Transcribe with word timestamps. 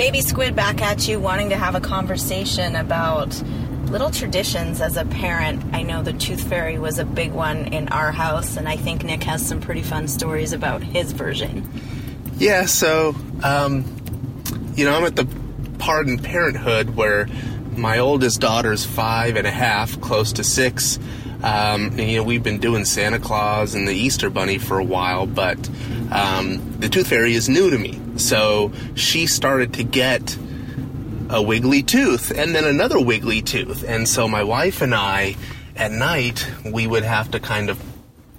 Baby 0.00 0.22
Squid 0.22 0.56
back 0.56 0.80
at 0.80 1.06
you, 1.06 1.20
wanting 1.20 1.50
to 1.50 1.58
have 1.58 1.74
a 1.74 1.80
conversation 1.80 2.74
about 2.74 3.38
little 3.90 4.10
traditions 4.10 4.80
as 4.80 4.96
a 4.96 5.04
parent. 5.04 5.62
I 5.74 5.82
know 5.82 6.02
the 6.02 6.14
Tooth 6.14 6.40
Fairy 6.48 6.78
was 6.78 6.98
a 6.98 7.04
big 7.04 7.32
one 7.32 7.66
in 7.66 7.88
our 7.88 8.10
house, 8.10 8.56
and 8.56 8.66
I 8.66 8.78
think 8.78 9.04
Nick 9.04 9.22
has 9.24 9.46
some 9.46 9.60
pretty 9.60 9.82
fun 9.82 10.08
stories 10.08 10.54
about 10.54 10.82
his 10.82 11.12
version. 11.12 11.68
Yeah, 12.38 12.64
so, 12.64 13.14
um, 13.42 13.84
you 14.74 14.86
know, 14.86 14.96
I'm 14.96 15.04
at 15.04 15.16
the 15.16 15.28
part 15.78 16.08
in 16.08 16.18
parenthood 16.18 16.96
where 16.96 17.28
my 17.76 17.98
oldest 17.98 18.40
daughter's 18.40 18.86
five 18.86 19.36
and 19.36 19.46
a 19.46 19.50
half, 19.50 20.00
close 20.00 20.32
to 20.32 20.44
six. 20.44 20.98
Um, 21.42 21.88
and, 21.88 22.00
you 22.00 22.16
know, 22.16 22.22
we've 22.22 22.42
been 22.42 22.58
doing 22.58 22.86
Santa 22.86 23.18
Claus 23.18 23.74
and 23.74 23.86
the 23.86 23.94
Easter 23.94 24.30
Bunny 24.30 24.56
for 24.56 24.78
a 24.78 24.84
while, 24.84 25.26
but 25.26 25.58
um, 26.10 26.80
the 26.80 26.88
Tooth 26.88 27.08
Fairy 27.08 27.34
is 27.34 27.50
new 27.50 27.68
to 27.68 27.76
me. 27.76 28.00
So 28.20 28.72
she 28.94 29.26
started 29.26 29.74
to 29.74 29.84
get 29.84 30.36
a 31.28 31.40
wiggly 31.40 31.82
tooth 31.82 32.30
and 32.36 32.54
then 32.54 32.64
another 32.64 33.00
wiggly 33.00 33.40
tooth. 33.40 33.84
And 33.86 34.08
so 34.08 34.28
my 34.28 34.42
wife 34.42 34.82
and 34.82 34.94
I, 34.94 35.36
at 35.76 35.92
night, 35.92 36.46
we 36.64 36.86
would 36.86 37.04
have 37.04 37.30
to 37.32 37.40
kind 37.40 37.70
of 37.70 37.80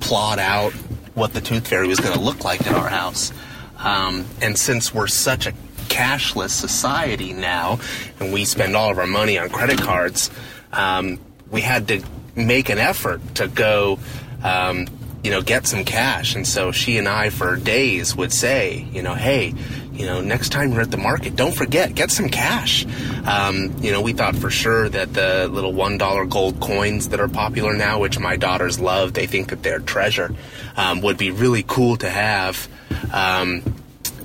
plot 0.00 0.38
out 0.38 0.72
what 1.14 1.32
the 1.32 1.40
Tooth 1.40 1.68
Fairy 1.68 1.88
was 1.88 2.00
going 2.00 2.14
to 2.14 2.20
look 2.20 2.44
like 2.44 2.66
at 2.66 2.74
our 2.74 2.88
house. 2.88 3.32
Um, 3.78 4.26
and 4.42 4.58
since 4.58 4.92
we're 4.92 5.06
such 5.06 5.46
a 5.46 5.52
cashless 5.88 6.50
society 6.50 7.32
now, 7.32 7.80
and 8.20 8.32
we 8.32 8.44
spend 8.44 8.76
all 8.76 8.90
of 8.90 8.98
our 8.98 9.06
money 9.06 9.38
on 9.38 9.48
credit 9.48 9.80
cards, 9.80 10.30
um, 10.72 11.18
we 11.50 11.60
had 11.60 11.88
to 11.88 12.02
make 12.34 12.68
an 12.68 12.78
effort 12.78 13.20
to 13.36 13.48
go, 13.48 13.98
um, 14.42 14.86
you 15.24 15.30
know, 15.30 15.40
get 15.40 15.66
some 15.66 15.84
cash. 15.84 16.36
And 16.36 16.46
so 16.46 16.70
she 16.70 16.98
and 16.98 17.08
I, 17.08 17.30
for 17.30 17.56
days, 17.56 18.14
would 18.14 18.32
say, 18.32 18.86
you 18.92 19.02
know, 19.02 19.14
hey, 19.14 19.54
you 19.94 20.04
know, 20.04 20.20
next 20.20 20.50
time 20.50 20.72
you're 20.72 20.82
at 20.82 20.90
the 20.90 20.98
market, 20.98 21.34
don't 21.34 21.54
forget, 21.54 21.94
get 21.94 22.10
some 22.10 22.28
cash. 22.28 22.84
Um, 23.26 23.74
you 23.80 23.90
know, 23.90 24.02
we 24.02 24.12
thought 24.12 24.36
for 24.36 24.50
sure 24.50 24.88
that 24.88 25.14
the 25.14 25.48
little 25.48 25.72
$1 25.72 26.28
gold 26.28 26.60
coins 26.60 27.08
that 27.08 27.20
are 27.20 27.28
popular 27.28 27.72
now, 27.72 28.00
which 28.00 28.18
my 28.18 28.36
daughters 28.36 28.78
love, 28.78 29.14
they 29.14 29.26
think 29.26 29.48
that 29.48 29.62
they're 29.62 29.78
treasure, 29.78 30.34
um, 30.76 31.00
would 31.00 31.16
be 31.16 31.30
really 31.30 31.64
cool 31.66 31.96
to 31.96 32.10
have 32.10 32.68
um, 33.12 33.62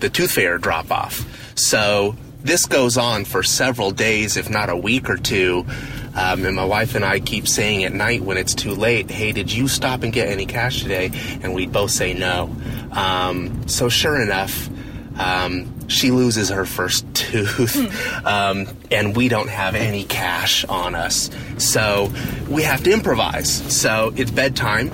the 0.00 0.10
tooth 0.10 0.32
fairy 0.32 0.58
drop 0.58 0.90
off. 0.90 1.24
So 1.56 2.16
this 2.42 2.66
goes 2.66 2.98
on 2.98 3.24
for 3.24 3.42
several 3.42 3.92
days, 3.92 4.36
if 4.36 4.50
not 4.50 4.68
a 4.68 4.76
week 4.76 5.08
or 5.08 5.16
two. 5.16 5.64
Um, 6.14 6.44
and 6.44 6.54
my 6.54 6.64
wife 6.64 6.94
and 6.94 7.04
I 7.04 7.20
keep 7.20 7.48
saying 7.48 7.84
at 7.84 7.92
night 7.92 8.22
when 8.22 8.36
it's 8.36 8.54
too 8.54 8.74
late, 8.74 9.10
hey, 9.10 9.32
did 9.32 9.52
you 9.52 9.68
stop 9.68 10.02
and 10.02 10.12
get 10.12 10.28
any 10.28 10.46
cash 10.46 10.82
today? 10.82 11.10
And 11.42 11.54
we 11.54 11.66
both 11.66 11.90
say 11.90 12.14
no. 12.14 12.54
Um, 12.92 13.66
so 13.66 13.88
sure 13.88 14.20
enough, 14.20 14.68
um, 15.18 15.88
she 15.88 16.10
loses 16.10 16.48
her 16.50 16.64
first 16.64 17.06
tooth, 17.14 17.76
um, 18.26 18.66
and 18.90 19.16
we 19.16 19.28
don't 19.28 19.48
have 19.48 19.74
any 19.74 20.04
cash 20.04 20.64
on 20.64 20.94
us. 20.94 21.30
So 21.58 22.12
we 22.48 22.62
have 22.62 22.82
to 22.84 22.92
improvise. 22.92 23.50
So 23.74 24.12
it's 24.16 24.30
bedtime, 24.30 24.90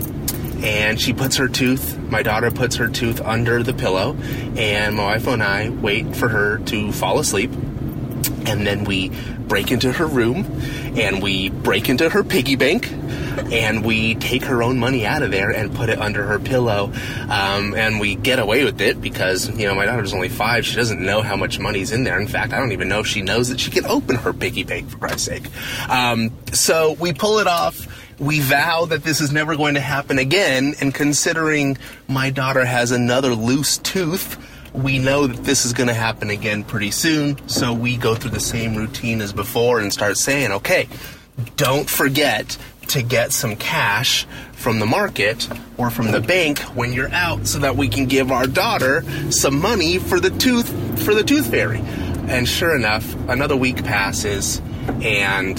and 0.62 1.00
she 1.00 1.12
puts 1.12 1.36
her 1.36 1.48
tooth, 1.48 1.98
my 2.10 2.22
daughter 2.22 2.50
puts 2.50 2.76
her 2.76 2.88
tooth 2.88 3.20
under 3.20 3.62
the 3.62 3.74
pillow, 3.74 4.16
and 4.56 4.96
my 4.96 5.04
wife 5.04 5.26
and 5.26 5.42
I 5.42 5.70
wait 5.70 6.16
for 6.16 6.28
her 6.28 6.58
to 6.58 6.92
fall 6.92 7.18
asleep. 7.18 7.52
And 8.46 8.66
then 8.66 8.84
we 8.84 9.10
break 9.48 9.70
into 9.70 9.92
her 9.92 10.06
room 10.06 10.44
and 10.96 11.22
we 11.22 11.48
break 11.48 11.88
into 11.88 12.08
her 12.08 12.22
piggy 12.22 12.56
bank 12.56 12.90
and 13.52 13.84
we 13.84 14.14
take 14.16 14.44
her 14.44 14.62
own 14.62 14.78
money 14.78 15.06
out 15.06 15.22
of 15.22 15.30
there 15.30 15.50
and 15.50 15.74
put 15.74 15.88
it 15.88 15.98
under 15.98 16.24
her 16.24 16.38
pillow. 16.38 16.92
Um, 17.28 17.74
and 17.74 18.00
we 18.00 18.14
get 18.14 18.38
away 18.38 18.64
with 18.64 18.80
it 18.80 19.00
because, 19.00 19.48
you 19.58 19.66
know, 19.66 19.74
my 19.74 19.86
daughter's 19.86 20.12
only 20.12 20.28
five. 20.28 20.66
She 20.66 20.76
doesn't 20.76 21.00
know 21.00 21.22
how 21.22 21.36
much 21.36 21.58
money's 21.58 21.92
in 21.92 22.04
there. 22.04 22.20
In 22.20 22.28
fact, 22.28 22.52
I 22.52 22.58
don't 22.58 22.72
even 22.72 22.88
know 22.88 23.00
if 23.00 23.06
she 23.06 23.22
knows 23.22 23.48
that 23.48 23.60
she 23.60 23.70
can 23.70 23.86
open 23.86 24.16
her 24.16 24.32
piggy 24.32 24.64
bank, 24.64 24.90
for 24.90 24.98
Christ's 24.98 25.24
sake. 25.24 25.46
Um, 25.88 26.32
so 26.52 26.92
we 27.00 27.12
pull 27.12 27.38
it 27.38 27.46
off. 27.46 27.86
We 28.18 28.40
vow 28.40 28.86
that 28.86 29.04
this 29.04 29.20
is 29.20 29.32
never 29.32 29.56
going 29.56 29.74
to 29.74 29.80
happen 29.80 30.18
again. 30.18 30.74
And 30.80 30.92
considering 30.92 31.78
my 32.08 32.30
daughter 32.30 32.64
has 32.64 32.90
another 32.90 33.34
loose 33.34 33.78
tooth, 33.78 34.36
we 34.72 34.98
know 34.98 35.26
that 35.26 35.44
this 35.44 35.64
is 35.64 35.72
going 35.72 35.88
to 35.88 35.94
happen 35.94 36.30
again 36.30 36.64
pretty 36.64 36.90
soon. 36.90 37.48
So 37.48 37.72
we 37.72 37.96
go 37.96 38.14
through 38.14 38.30
the 38.32 38.40
same 38.40 38.74
routine 38.76 39.20
as 39.20 39.32
before 39.32 39.80
and 39.80 39.92
start 39.92 40.16
saying, 40.16 40.52
okay, 40.52 40.88
don't 41.56 41.88
forget 41.88 42.56
to 42.88 43.02
get 43.02 43.32
some 43.32 43.54
cash 43.56 44.26
from 44.52 44.80
the 44.80 44.86
market 44.86 45.48
or 45.76 45.90
from 45.90 46.10
the 46.10 46.20
bank 46.20 46.58
when 46.74 46.92
you're 46.92 47.12
out 47.12 47.46
so 47.46 47.58
that 47.58 47.76
we 47.76 47.88
can 47.88 48.06
give 48.06 48.32
our 48.32 48.46
daughter 48.46 49.04
some 49.30 49.60
money 49.60 49.98
for 49.98 50.18
the 50.20 50.30
tooth 50.30 50.68
for 51.04 51.14
the 51.14 51.22
tooth 51.22 51.50
fairy. 51.50 51.80
And 52.28 52.48
sure 52.48 52.74
enough, 52.74 53.14
another 53.28 53.56
week 53.56 53.84
passes 53.84 54.60
and 55.02 55.58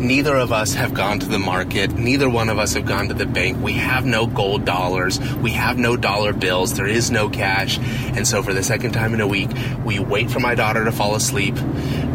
neither 0.00 0.34
of 0.34 0.52
us 0.52 0.74
have 0.74 0.94
gone 0.94 1.20
to 1.20 1.26
the 1.26 1.38
market. 1.38 1.92
Neither 1.92 2.28
one 2.28 2.48
of 2.48 2.58
us 2.58 2.74
have 2.74 2.86
gone 2.86 3.08
to 3.08 3.14
the 3.14 3.26
bank. 3.26 3.62
We 3.62 3.74
have 3.74 4.04
no 4.04 4.26
gold 4.26 4.64
dollars. 4.64 5.20
We 5.36 5.52
have 5.52 5.78
no 5.78 5.96
dollar 5.96 6.32
bills. 6.32 6.74
There 6.74 6.86
is 6.86 7.10
no 7.10 7.28
cash. 7.28 7.78
And 7.78 8.26
so 8.26 8.42
for 8.42 8.52
the 8.54 8.62
second 8.62 8.92
time 8.92 9.14
in 9.14 9.20
a 9.20 9.26
week, 9.26 9.50
we 9.84 9.98
wait 9.98 10.30
for 10.30 10.40
my 10.40 10.54
daughter 10.54 10.84
to 10.84 10.92
fall 10.92 11.14
asleep. 11.14 11.54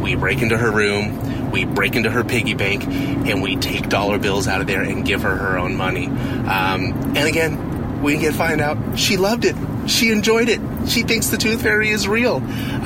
We 0.02 0.16
break 0.16 0.42
into 0.42 0.58
her 0.58 0.72
room. 0.72 1.52
We 1.52 1.66
break 1.66 1.96
into 1.96 2.10
her 2.10 2.24
piggy 2.24 2.54
bank 2.54 2.86
and 2.86 3.42
we 3.42 3.56
take 3.56 3.88
dollar 3.88 4.18
bills 4.18 4.48
out 4.48 4.60
of 4.62 4.68
there 4.68 4.82
and 4.82 5.06
give 5.06 5.22
her 5.22 5.36
her 5.36 5.58
own 5.58 5.76
money. 5.76 6.08
Um, 6.08 7.16
and 7.16 7.28
again, 7.28 8.02
we 8.02 8.18
get 8.18 8.34
find 8.34 8.62
out 8.62 9.00
she 9.00 9.18
loved 9.18 9.46
it. 9.46 9.56
She 9.88 10.12
enjoyed 10.12 10.50
it. 10.50 10.60
She 10.88 11.04
thinks 11.04 11.28
the 11.28 11.38
tooth 11.38 11.62
fairy 11.62 11.90
is 11.90 12.08
real. 12.08 12.36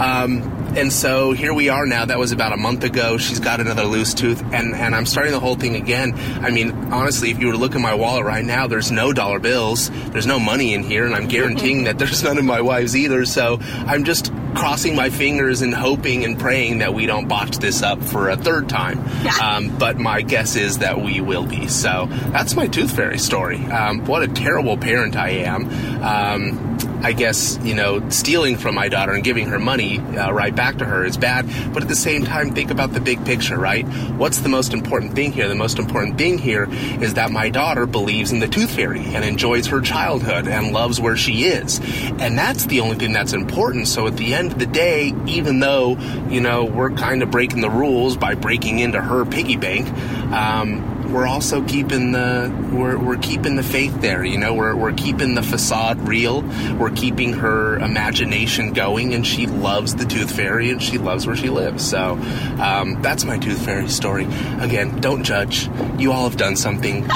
Um, 0.02 0.59
and 0.78 0.92
so 0.92 1.32
here 1.32 1.54
we 1.54 1.70
are 1.70 1.86
now. 1.86 2.06
That 2.06 2.20
was 2.20 2.32
about 2.32 2.54
a 2.54 2.58
month 2.58 2.84
ago. 2.84 3.18
She's 3.18 3.40
got 3.40 3.60
another 3.60 3.84
loose 3.84 4.14
tooth, 4.14 4.42
and, 4.54 4.76
and 4.76 4.96
I'm 4.96 5.06
starting 5.06 5.34
the 5.34 5.40
whole 5.40 5.56
thing 5.56 5.76
again. 5.76 6.14
I 6.44 6.52
mean, 6.52 6.72
honestly, 6.94 7.32
if 7.32 7.40
you 7.40 7.48
were 7.48 7.54
to 7.54 7.60
look 7.60 7.76
at 7.76 7.82
my 7.82 7.94
wallet 7.94 8.26
right 8.26 8.46
now, 8.46 8.68
there's 8.68 8.92
no 8.92 9.14
dollar 9.14 9.40
bills, 9.40 9.90
there's 10.12 10.28
no 10.28 10.40
money 10.40 10.74
in 10.74 10.84
here, 10.84 11.06
and 11.06 11.16
I'm 11.16 11.28
guaranteeing 11.28 11.86
that 11.86 12.00
there's 12.00 12.24
none 12.24 12.38
in 12.38 12.46
my 12.46 12.62
wife's 12.62 12.96
either. 12.96 13.26
So 13.26 13.60
I'm 13.62 14.04
just 14.04 14.32
crossing 14.56 14.96
my 14.96 15.10
fingers 15.10 15.62
and 15.62 15.74
hoping 15.74 16.26
and 16.26 16.40
praying 16.40 16.80
that 16.80 16.94
we 16.94 17.06
don't 17.06 17.28
botch 17.28 17.58
this 17.58 17.84
up 17.84 18.02
for 18.02 18.30
a 18.30 18.38
third 18.38 18.70
time. 18.70 19.00
Um, 19.40 19.78
but 19.78 19.98
my 19.98 20.22
guess 20.22 20.56
is 20.56 20.80
that 20.80 21.02
we 21.02 21.22
will 21.22 21.46
be. 21.46 21.68
So 21.68 22.08
that's 22.10 22.56
my 22.56 22.68
tooth 22.68 22.94
fairy 22.94 23.18
story. 23.18 23.58
Um, 23.66 24.06
what 24.06 24.22
a 24.22 24.28
terrible 24.28 24.76
parent 24.76 25.16
I 25.16 25.30
am. 25.30 25.70
Um, 26.04 26.79
I 27.02 27.14
guess, 27.14 27.58
you 27.64 27.76
know, 27.76 28.10
stealing 28.10 28.58
from 28.58 28.76
my 28.76 28.90
daughter 28.90 29.14
and 29.14 29.24
giving 29.24 29.48
her 29.48 29.60
money 29.60 30.00
uh, 30.00 30.32
right 30.32 30.54
back 30.54 30.78
to 30.80 30.86
her 30.86 31.06
is 31.06 31.18
bad. 31.18 31.48
But 31.74 31.84
at 31.84 31.90
the 31.90 31.96
same 31.96 32.26
time, 32.26 32.54
think 32.54 32.72
about 32.72 32.92
the 32.92 33.00
big 33.00 33.26
picture, 33.26 33.58
right? 33.58 33.86
What's 34.18 34.40
the 34.40 34.50
most 34.50 34.74
important 34.74 35.14
thing 35.14 35.32
here? 35.32 35.48
The 35.48 35.56
most 35.56 35.80
important 35.80 36.18
thing 36.18 36.38
here 36.38 36.68
is 37.02 37.14
that 37.14 37.32
my 37.32 37.50
daughter 37.50 37.86
believes 37.86 38.32
in 38.32 38.40
the 38.40 38.48
tooth 38.48 38.72
fairy 38.72 39.04
and 39.16 39.24
enjoys 39.24 39.68
her 39.68 39.82
childhood 39.82 40.48
and 40.48 40.74
loves 40.74 41.00
where 41.00 41.16
she 41.16 41.46
is. 41.46 41.80
And 42.20 42.38
that's 42.38 42.66
the 42.66 42.82
only 42.82 42.98
thing 42.98 43.14
that's 43.14 43.34
important. 43.34 43.88
So 43.88 44.08
at 44.08 44.18
the 44.18 44.34
end 44.34 44.52
of 44.52 44.60
the 44.60 44.66
day, 44.66 45.14
even 45.26 45.60
though, 45.60 45.98
you 46.30 46.42
know, 46.42 46.66
we're 46.66 46.92
kind 46.92 47.24
of 47.24 47.32
breaking 47.32 47.62
the 47.62 47.70
rules 47.70 48.18
by 48.18 48.36
breaking 48.36 48.80
into 48.80 49.02
her 49.02 49.26
piggy 49.26 49.56
bank, 49.56 49.88
um, 50.32 51.12
we're 51.12 51.28
also 51.28 51.64
keeping 51.66 52.12
the 52.12 52.54
we're, 52.72 52.98
we're 52.98 53.18
keeping 53.18 53.56
the 53.56 53.64
faith 53.64 54.00
there 54.02 54.24
you 54.24 54.38
know? 54.38 54.54
We're, 54.54 54.76
we're 54.76 54.94
keeping 54.94 55.36
the 55.36 55.44
facade 55.44 56.08
real. 56.08 56.42
We're 56.78 56.92
keeping 56.92 57.34
her 57.34 57.78
imagination 57.80 58.74
going 58.74 59.14
and 59.14 59.26
she 59.26 59.48
loves 59.48 59.96
the 59.96 60.06
tooth 60.06 60.32
fairy 60.36 60.70
and 60.70 60.82
she 60.82 60.98
loves 60.98 61.26
where 61.26 61.36
she 61.36 61.50
lives. 61.50 61.88
So 61.88 62.14
um, 62.60 63.02
that's 63.02 63.26
my 63.26 63.38
tooth 63.38 63.64
fairy 63.64 63.90
story. 63.90 64.26
Again 64.60 65.00
don't 65.00 65.24
judge. 65.24 65.70
You 65.98 66.12
all 66.12 66.30
have 66.30 66.38
done 66.38 66.56
something 66.56 67.08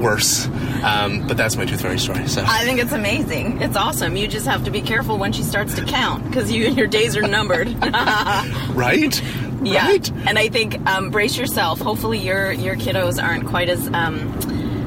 worse. 0.00 0.46
Um, 0.82 1.26
but 1.26 1.36
that's 1.36 1.56
my 1.56 1.64
tooth 1.64 1.80
fairy 1.80 1.98
story 1.98 2.28
so. 2.28 2.44
I 2.46 2.64
think 2.64 2.80
it's 2.80 2.92
amazing. 2.92 3.60
It's 3.62 3.76
awesome. 3.76 4.16
You 4.16 4.28
just 4.28 4.46
have 4.46 4.64
to 4.64 4.70
be 4.70 4.80
careful 4.80 5.18
when 5.18 5.32
she 5.32 5.42
starts 5.42 5.74
to 5.74 5.84
count 5.84 6.24
because 6.24 6.52
you 6.52 6.68
your 6.68 6.86
days 6.86 7.16
are 7.16 7.26
numbered. 7.26 7.68
right 8.70 9.20
Yeah, 9.62 9.86
right 9.86 10.10
and 10.26 10.38
I 10.38 10.48
think 10.48 10.78
um, 10.86 11.10
brace 11.10 11.36
yourself. 11.36 11.80
Hopefully, 11.80 12.18
your 12.18 12.52
your 12.52 12.76
kiddos 12.76 13.22
aren't 13.22 13.46
quite 13.46 13.68
as 13.68 13.88
um, 13.88 14.32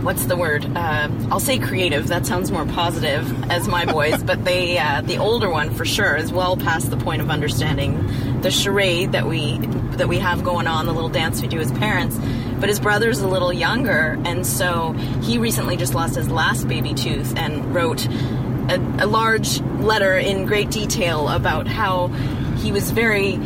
what's 0.03 0.25
the 0.25 0.35
word? 0.35 0.65
Uh, 0.75 1.09
I'll 1.29 1.39
say 1.39 1.59
creative. 1.59 2.07
That 2.07 2.25
sounds 2.25 2.51
more 2.51 2.65
positive 2.65 3.51
as 3.51 3.68
my 3.68 3.85
boys, 3.85 4.23
but 4.23 4.44
they 4.45 4.77
uh, 4.77 5.01
the 5.01 5.18
older 5.18 5.50
one 5.50 5.73
for 5.73 5.85
sure 5.85 6.15
is 6.15 6.31
well 6.31 6.57
past 6.57 6.89
the 6.89 6.97
point 6.97 7.21
of 7.21 7.29
understanding 7.29 8.41
the 8.41 8.51
charade 8.51 9.12
that 9.12 9.27
we 9.27 9.57
that 9.97 10.07
we 10.07 10.19
have 10.19 10.44
going 10.44 10.68
on, 10.68 10.85
the 10.85 10.94
little 10.94 11.09
dance 11.09 11.41
we 11.41 11.47
do 11.47 11.59
as 11.59 11.71
parents. 11.74 12.17
But 12.59 12.69
his 12.69 12.79
brother's 12.79 13.19
a 13.19 13.27
little 13.27 13.51
younger, 13.51 14.19
and 14.24 14.45
so 14.45 14.94
he 15.21 15.38
recently 15.38 15.77
just 15.77 15.95
lost 15.95 16.15
his 16.15 16.29
last 16.29 16.67
baby 16.67 16.94
tooth 16.94 17.35
and 17.35 17.74
wrote 17.74 18.06
a, 18.07 18.77
a 19.00 19.07
large 19.07 19.59
letter 19.79 20.15
in 20.15 20.45
great 20.45 20.69
detail 20.69 21.27
about 21.27 21.67
how 21.67 22.07
he 22.62 22.71
was 22.71 22.91
very 22.91 23.39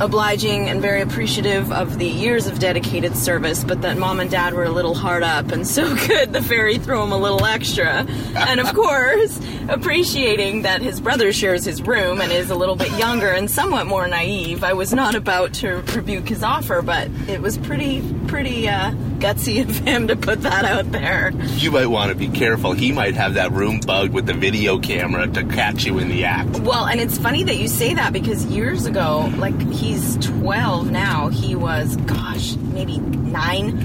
obliging 0.00 0.68
and 0.68 0.80
very 0.80 1.00
appreciative 1.00 1.72
of 1.72 1.98
the 1.98 2.06
years 2.06 2.46
of 2.46 2.58
dedicated 2.58 3.16
service, 3.16 3.64
but 3.64 3.82
that 3.82 3.98
mom 3.98 4.20
and 4.20 4.30
dad 4.30 4.54
were 4.54 4.64
a 4.64 4.70
little 4.70 4.94
hard 4.94 5.22
up, 5.22 5.50
and 5.50 5.66
so 5.66 5.96
could 6.06 6.32
the 6.32 6.42
fairy 6.42 6.78
throw 6.78 7.02
him 7.04 7.12
a 7.12 7.18
little 7.18 7.44
extra. 7.44 8.06
and 8.34 8.60
of 8.60 8.72
course, 8.74 9.40
appreciating 9.68 10.62
that 10.62 10.80
his 10.80 11.00
brother 11.00 11.32
shares 11.32 11.64
his 11.64 11.82
room 11.82 12.20
and 12.20 12.32
is 12.32 12.50
a 12.50 12.54
little 12.54 12.76
bit 12.76 12.90
younger 12.98 13.28
and 13.28 13.50
somewhat 13.50 13.86
more 13.86 14.06
naive, 14.06 14.64
I 14.64 14.72
was 14.72 14.92
not 14.92 15.14
about 15.14 15.54
to 15.54 15.82
rebuke 15.94 16.28
his 16.28 16.42
offer, 16.42 16.82
but 16.82 17.08
it 17.28 17.40
was 17.40 17.58
pretty, 17.58 18.02
pretty 18.26 18.68
uh, 18.68 18.92
gutsy 19.18 19.62
of 19.62 19.78
him 19.78 20.08
to 20.08 20.16
put 20.16 20.42
that 20.42 20.64
out 20.64 20.90
there. 20.92 21.32
You 21.56 21.70
might 21.70 21.86
want 21.86 22.10
to 22.10 22.14
be 22.14 22.28
careful. 22.28 22.72
He 22.72 22.92
might 22.92 23.14
have 23.14 23.34
that 23.34 23.52
room 23.52 23.80
bugged 23.80 24.12
with 24.12 24.26
the 24.26 24.34
video 24.34 24.78
camera 24.78 25.26
to 25.26 25.44
catch 25.44 25.84
you 25.84 25.98
in 25.98 26.08
the 26.08 26.24
act. 26.24 26.60
Well, 26.60 26.86
and 26.86 27.00
it's 27.00 27.18
funny 27.18 27.42
that 27.44 27.56
you 27.56 27.68
say 27.68 27.94
that 27.94 28.12
because 28.12 28.44
years 28.46 28.86
ago, 28.86 29.32
like 29.36 29.58
he's 29.88 30.16
12 30.18 30.90
now, 30.90 31.28
he 31.28 31.54
was, 31.54 31.96
gosh, 31.96 32.56
maybe 32.56 32.98
nine. 32.98 33.78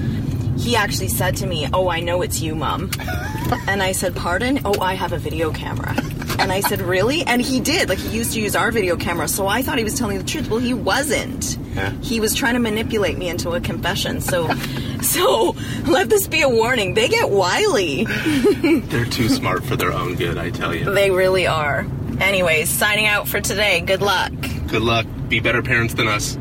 He 0.58 0.76
actually 0.76 1.08
said 1.08 1.36
to 1.36 1.46
me, 1.46 1.66
Oh, 1.72 1.88
I 1.88 2.00
know 2.00 2.22
it's 2.22 2.40
you, 2.40 2.54
mom. 2.54 2.90
and 3.66 3.82
I 3.82 3.92
said, 3.92 4.14
Pardon? 4.14 4.60
Oh, 4.64 4.80
I 4.80 4.94
have 4.94 5.12
a 5.12 5.18
video 5.18 5.50
camera. 5.52 5.94
And 6.38 6.52
I 6.52 6.60
said, 6.60 6.80
Really? 6.80 7.22
And 7.22 7.40
he 7.40 7.60
did. 7.60 7.88
Like, 7.88 7.98
he 7.98 8.16
used 8.16 8.34
to 8.34 8.40
use 8.40 8.54
our 8.54 8.70
video 8.70 8.96
camera. 8.96 9.28
So 9.28 9.46
I 9.46 9.62
thought 9.62 9.78
he 9.78 9.84
was 9.84 9.98
telling 9.98 10.18
the 10.18 10.24
truth. 10.24 10.48
Well, 10.48 10.60
he 10.60 10.74
wasn't. 10.74 11.58
Yeah. 11.74 11.90
He 12.02 12.20
was 12.20 12.34
trying 12.34 12.54
to 12.54 12.60
manipulate 12.60 13.18
me 13.18 13.28
into 13.28 13.50
a 13.50 13.60
confession. 13.60 14.20
So, 14.20 14.54
so 15.02 15.56
let 15.86 16.08
this 16.08 16.28
be 16.28 16.42
a 16.42 16.48
warning. 16.48 16.94
They 16.94 17.08
get 17.08 17.30
wily. 17.30 18.04
They're 18.84 19.06
too 19.06 19.28
smart 19.28 19.64
for 19.64 19.76
their 19.76 19.92
own 19.92 20.14
good, 20.14 20.38
I 20.38 20.50
tell 20.50 20.74
you. 20.74 20.84
They 20.84 21.10
really 21.10 21.46
are. 21.46 21.86
Anyways, 22.20 22.68
signing 22.68 23.06
out 23.06 23.26
for 23.26 23.40
today. 23.40 23.80
Good 23.80 24.02
luck. 24.02 24.32
Good 24.74 24.82
luck. 24.82 25.06
Be 25.28 25.38
better 25.38 25.62
parents 25.62 25.94
than 25.94 26.08
us. 26.08 26.36